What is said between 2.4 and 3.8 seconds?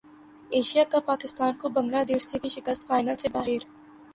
بھی شکست فائنل سے باہر